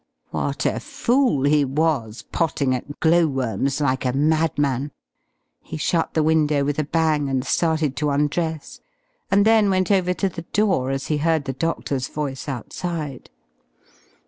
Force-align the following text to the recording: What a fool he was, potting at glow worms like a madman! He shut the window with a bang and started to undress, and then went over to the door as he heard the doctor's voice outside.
What 0.31 0.65
a 0.65 0.79
fool 0.79 1.43
he 1.43 1.63
was, 1.63 2.23
potting 2.23 2.73
at 2.73 2.99
glow 2.99 3.27
worms 3.27 3.79
like 3.79 4.03
a 4.03 4.11
madman! 4.11 4.89
He 5.61 5.77
shut 5.77 6.15
the 6.15 6.23
window 6.23 6.63
with 6.63 6.79
a 6.79 6.83
bang 6.83 7.29
and 7.29 7.45
started 7.45 7.95
to 7.97 8.09
undress, 8.09 8.79
and 9.29 9.45
then 9.45 9.69
went 9.69 9.91
over 9.91 10.15
to 10.15 10.27
the 10.27 10.41
door 10.41 10.89
as 10.89 11.05
he 11.05 11.17
heard 11.17 11.45
the 11.45 11.53
doctor's 11.53 12.07
voice 12.07 12.49
outside. 12.49 13.29